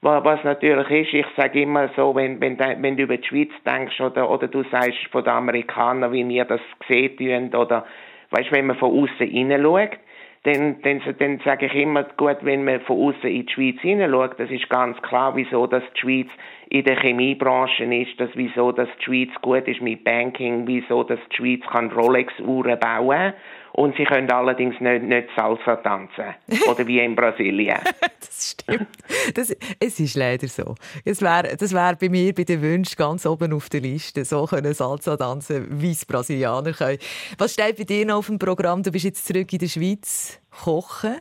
Was 0.00 0.42
natürlich 0.44 0.90
ist, 0.90 1.14
ich 1.14 1.26
sage 1.36 1.62
immer 1.62 1.90
so, 1.96 2.14
wenn, 2.14 2.40
wenn, 2.40 2.58
wenn 2.58 2.96
du 2.96 3.02
über 3.02 3.18
die 3.18 3.26
Schweiz 3.26 3.50
denkst 3.66 4.00
oder, 4.00 4.30
oder 4.30 4.48
du 4.48 4.62
sagst 4.70 5.06
von 5.10 5.22
den 5.22 5.32
Amerikanern, 5.32 6.12
wie 6.12 6.26
wir 6.26 6.46
das 6.46 6.60
gesehen 6.80 7.54
oder 7.54 7.84
weißt, 8.30 8.52
wenn 8.52 8.66
man 8.66 8.76
von 8.76 8.90
außen 8.90 9.28
hineinschaut, 9.28 9.98
dann, 10.46 10.80
dann, 10.82 11.02
dann 11.18 11.40
sage 11.44 11.66
ich 11.66 11.74
immer, 11.74 12.04
gut, 12.16 12.36
wenn 12.42 12.64
man 12.64 12.80
von 12.82 13.08
außen 13.08 13.28
in 13.28 13.46
die 13.46 13.52
Schweiz 13.52 13.80
hineinschaut, 13.80 14.38
das 14.38 14.48
ist 14.48 14.68
ganz 14.68 14.96
klar, 15.02 15.34
wieso 15.34 15.66
dass 15.66 15.82
die 15.94 16.00
Schweiz 16.00 16.28
in 16.68 16.84
der 16.84 17.00
Chemiebranche 17.00 17.84
ist, 17.84 18.20
dass 18.20 18.30
wieso 18.34 18.70
dass 18.70 18.88
die 19.00 19.04
Schweiz 19.04 19.30
gut 19.42 19.66
ist 19.66 19.80
mit 19.80 20.04
Banking, 20.04 20.64
wieso 20.66 21.02
dass 21.02 21.18
die 21.32 21.36
Schweiz 21.36 21.62
kann 21.72 21.90
Rolex-Uhren 21.90 22.78
bauen 22.78 23.08
kann. 23.08 23.34
Und 23.76 23.94
sie 23.98 24.04
können 24.04 24.30
allerdings 24.30 24.80
nicht, 24.80 25.02
nicht 25.02 25.28
Salsa 25.36 25.76
tanzen. 25.76 26.34
Oder 26.70 26.86
wie 26.86 26.98
in 26.98 27.14
Brasilien. 27.14 27.76
das 28.20 28.56
stimmt. 28.58 28.88
Das, 29.34 29.54
es 29.78 30.00
ist 30.00 30.16
leider 30.16 30.46
so. 30.46 30.74
Das 31.04 31.20
wäre 31.20 31.54
das 31.58 31.74
wär 31.74 31.94
bei 32.00 32.08
mir 32.08 32.32
bei 32.32 32.44
den 32.44 32.62
Wünschen 32.62 32.96
ganz 32.96 33.26
oben 33.26 33.52
auf 33.52 33.68
der 33.68 33.82
Liste. 33.82 34.24
So 34.24 34.46
können 34.46 34.72
Salsa 34.72 35.18
tanzen, 35.18 35.66
wie 35.70 35.90
es 35.90 36.06
Brasilianer 36.06 36.72
können. 36.72 36.96
Was 37.36 37.52
steht 37.52 37.76
bei 37.76 37.84
dir 37.84 38.06
noch 38.06 38.16
auf 38.16 38.28
dem 38.28 38.38
Programm? 38.38 38.82
Du 38.82 38.90
bist 38.90 39.04
jetzt 39.04 39.26
zurück 39.26 39.52
in 39.52 39.58
der 39.58 39.68
Schweiz. 39.68 40.40
Kochen? 40.64 41.16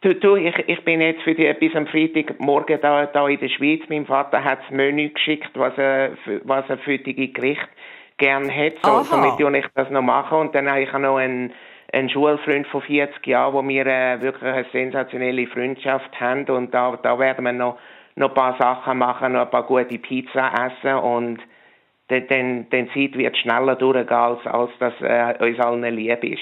Du, 0.00 0.16
du, 0.16 0.34
ich, 0.34 0.56
ich 0.66 0.84
bin 0.84 1.00
jetzt 1.00 1.22
für 1.22 1.36
die, 1.36 1.50
bis 1.60 1.76
am 1.76 1.86
Freitagmorgen 1.86 2.80
da, 2.82 3.06
da 3.06 3.28
in 3.28 3.38
der 3.38 3.48
Schweiz. 3.50 3.82
Mein 3.88 4.04
Vater 4.04 4.42
hat 4.42 4.58
das 4.64 4.70
Menü 4.72 5.10
geschickt, 5.10 5.50
was 5.54 5.78
er, 5.78 6.18
was 6.42 6.68
er 6.68 6.78
für 6.78 6.98
die 6.98 7.32
Gerichte 7.32 7.68
gerne 8.18 8.48
hätte. 8.48 8.78
So, 8.82 9.02
tue 9.02 9.58
ich 9.58 9.66
das 9.74 9.90
noch 9.90 10.02
machen. 10.02 10.38
Und 10.38 10.54
dann 10.54 10.68
habe 10.68 10.82
ich 10.82 10.92
noch 10.92 11.16
einen, 11.16 11.52
einen 11.92 12.10
Schulfreund 12.10 12.66
von 12.68 12.82
40 12.82 13.26
Jahren, 13.26 13.54
wo 13.54 13.66
wir 13.66 13.86
äh, 13.86 14.20
wirklich 14.20 14.42
eine 14.42 14.66
sensationelle 14.72 15.46
Freundschaft 15.46 16.18
haben. 16.20 16.48
Und 16.48 16.72
da, 16.72 16.98
da 17.02 17.18
werden 17.18 17.44
wir 17.44 17.52
noch, 17.52 17.78
noch 18.14 18.28
ein 18.28 18.34
paar 18.34 18.56
Sachen 18.58 18.98
machen, 18.98 19.32
noch 19.32 19.42
ein 19.42 19.50
paar 19.50 19.66
gute 19.66 19.98
Pizza 19.98 20.52
essen 20.52 20.94
und 20.96 21.40
dann, 22.08 22.26
dann, 22.28 22.66
dann 22.70 22.88
Zeit 22.94 23.14
wird 23.16 23.36
schneller 23.36 23.74
durchgehen, 23.76 24.08
als, 24.08 24.46
als 24.46 24.70
das 24.78 24.94
äh, 25.00 25.34
uns 25.44 25.58
allen 25.58 25.94
lieb 25.94 26.22
ist. 26.22 26.40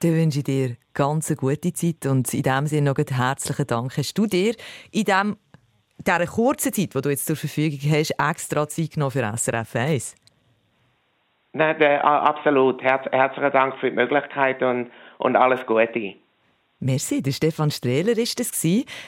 Dann 0.00 0.14
wünsche 0.14 0.40
ich 0.40 0.44
dir 0.44 0.76
ganz 0.92 1.30
eine 1.30 1.36
gute 1.36 1.72
Zeit 1.72 2.04
und 2.06 2.32
in 2.34 2.42
diesem 2.42 2.66
Sinne 2.66 2.90
noch 2.90 2.96
einen 2.96 3.16
herzlichen 3.16 3.66
Dank. 3.66 3.96
Hast 3.96 4.16
du 4.18 4.26
dir 4.26 4.54
in 4.92 5.04
dem, 5.04 5.36
dieser 5.98 6.26
kurzen 6.26 6.72
Zeit, 6.72 6.94
die 6.94 7.00
du 7.00 7.08
jetzt 7.08 7.26
zur 7.26 7.36
Verfügung 7.36 7.78
hast, 7.90 8.14
extra 8.18 8.68
Zeit 8.68 8.90
genommen 8.92 9.12
für 9.12 9.32
SRF 9.36 9.74
1? 9.74 10.14
Nein, 11.56 12.00
absolut. 12.02 12.82
Herz, 12.82 13.06
herzlichen 13.10 13.50
Dank 13.50 13.78
für 13.78 13.88
die 13.88 13.96
Möglichkeit 13.96 14.62
und, 14.62 14.90
und 15.16 15.36
alles 15.36 15.64
Gute. 15.64 16.14
Merci, 16.80 17.22
der 17.22 17.32
Stefan 17.32 17.70
Strehler 17.70 18.18
ist 18.18 18.38
es 18.38 18.62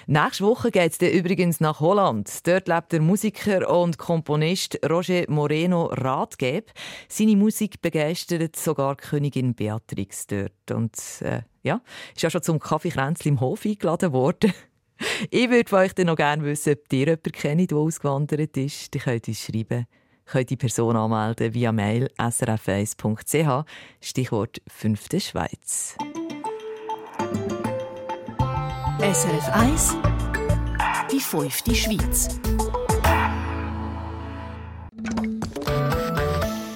Nächste 0.06 0.44
Woche 0.44 0.70
geht 0.70 0.92
es 0.92 1.12
übrigens 1.12 1.60
nach 1.60 1.80
Holland. 1.80 2.46
Dort 2.46 2.66
lebt 2.66 2.92
der 2.92 3.02
Musiker 3.02 3.68
und 3.68 3.98
Komponist 3.98 4.78
Roger 4.88 5.24
Moreno 5.28 5.90
Ratgeb. 5.92 6.70
Seine 7.06 7.36
Musik 7.36 7.82
begeistert 7.82 8.56
sogar 8.56 8.96
Königin 8.96 9.54
Beatrix 9.54 10.26
dort. 10.26 10.70
Und 10.72 10.96
äh, 11.20 11.42
ja, 11.62 11.82
ist 12.14 12.22
ja 12.22 12.30
schon 12.30 12.42
zum 12.42 12.58
Kaffeekränzchen 12.58 13.32
im 13.32 13.40
Hof 13.40 13.66
eingeladen 13.66 14.12
worden. 14.12 14.54
Ich 15.30 15.48
würde 15.48 15.70
von 15.70 15.78
euch 15.78 15.94
dann 15.94 16.06
noch 16.06 16.16
gerne 16.16 16.42
wissen, 16.42 16.72
ob 16.72 16.92
ihr 16.92 17.06
jemanden 17.06 17.30
kennt, 17.30 17.70
der 17.70 17.78
ausgewandert 17.78 18.56
ist. 18.56 18.92
Ihr 18.96 19.00
könnt 19.00 19.28
uns 19.28 19.44
schreiben 19.44 19.86
könnt 20.28 20.50
die 20.50 20.56
Person 20.56 20.96
anmelden 20.96 21.54
via 21.54 21.72
Mail 21.72 22.10
srf1.ch, 22.18 23.64
Stichwort 24.00 24.60
5. 24.68 25.06
Schweiz. 25.18 25.96
SRF 29.00 29.48
1 29.52 29.96
Die 31.10 31.20
5. 31.20 31.62
Schweiz 31.74 32.28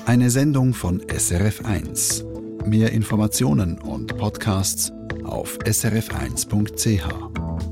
Eine 0.07 0.31
Sendung 0.31 0.73
von 0.73 1.03
SRF 1.09 1.65
1. 1.65 2.25
Mehr 2.65 2.93
Informationen 2.93 3.79
und 3.79 4.17
Podcasts 4.17 4.93
auf 5.25 5.59
srf1.ch. 5.59 7.72